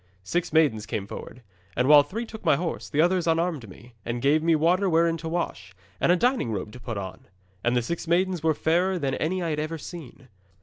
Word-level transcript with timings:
'Six 0.23 0.51
maidens 0.51 0.87
came 0.87 1.05
forward, 1.05 1.43
and 1.75 1.87
while 1.87 2.01
three 2.01 2.25
took 2.25 2.43
my 2.43 2.55
horse, 2.55 2.89
the 2.89 3.01
others 3.01 3.27
unarmed 3.27 3.69
me, 3.69 3.93
and 4.03 4.19
gave 4.19 4.41
me 4.41 4.55
water 4.55 4.89
wherein 4.89 5.15
to 5.17 5.29
wash, 5.29 5.75
and 5.99 6.11
a 6.11 6.15
dining 6.15 6.51
robe 6.51 6.71
to 6.71 6.79
put 6.79 6.97
on. 6.97 7.27
And 7.63 7.75
the 7.77 7.83
six 7.83 8.07
maidens 8.07 8.41
were 8.41 8.55
fairer 8.55 8.97
than 8.97 9.13
any 9.13 9.43
I 9.43 9.51
had 9.51 9.59
ever 9.59 9.77
seen. 9.77 10.27